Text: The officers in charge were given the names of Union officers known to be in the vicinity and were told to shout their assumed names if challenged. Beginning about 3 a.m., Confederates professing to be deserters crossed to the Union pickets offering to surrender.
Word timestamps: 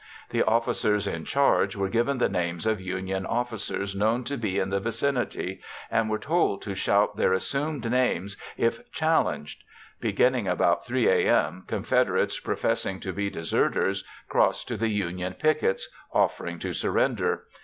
The 0.31 0.41
officers 0.41 1.05
in 1.05 1.25
charge 1.25 1.75
were 1.75 1.87
given 1.87 2.17
the 2.17 2.27
names 2.27 2.65
of 2.65 2.81
Union 2.81 3.23
officers 3.23 3.93
known 3.95 4.23
to 4.23 4.35
be 4.35 4.57
in 4.57 4.71
the 4.71 4.79
vicinity 4.79 5.61
and 5.91 6.09
were 6.09 6.17
told 6.17 6.63
to 6.63 6.73
shout 6.73 7.17
their 7.17 7.33
assumed 7.33 7.87
names 7.91 8.35
if 8.57 8.91
challenged. 8.91 9.63
Beginning 9.99 10.47
about 10.47 10.87
3 10.87 11.07
a.m., 11.07 11.65
Confederates 11.67 12.39
professing 12.39 12.99
to 13.01 13.13
be 13.13 13.29
deserters 13.29 14.03
crossed 14.27 14.67
to 14.69 14.75
the 14.75 14.89
Union 14.89 15.35
pickets 15.35 15.87
offering 16.11 16.57
to 16.57 16.73
surrender. 16.73 17.43